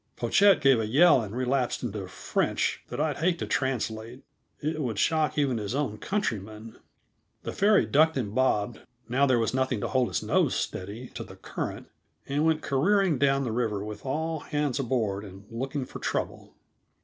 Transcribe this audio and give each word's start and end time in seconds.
Pochette 0.17 0.61
gave 0.61 0.79
a 0.79 0.87
yell 0.87 1.21
and 1.21 1.35
relapsed 1.37 1.83
into 1.83 2.07
French 2.07 2.81
that 2.87 2.99
I'd 2.99 3.17
hate 3.17 3.37
to 3.37 3.45
translate; 3.45 4.23
it 4.59 4.81
would 4.81 4.97
shock 4.97 5.37
even 5.37 5.59
his 5.59 5.75
own 5.75 5.99
countrymen. 5.99 6.77
The 7.43 7.53
ferry 7.53 7.85
ducked 7.85 8.17
and 8.17 8.33
bobbed, 8.33 8.79
now 9.07 9.27
there 9.27 9.37
was 9.37 9.53
nothing 9.53 9.79
to 9.81 9.87
hold 9.87 10.09
its 10.09 10.23
nose 10.23 10.55
steady 10.55 11.09
to 11.09 11.23
the 11.23 11.35
current, 11.35 11.85
and 12.27 12.43
went 12.45 12.63
careering 12.63 13.19
down 13.19 13.43
river 13.47 13.85
with 13.85 14.03
all 14.03 14.39
hands 14.39 14.79
aboard 14.79 15.23
and 15.23 15.45
looking 15.51 15.85
for 15.85 15.99
trouble. 15.99 16.55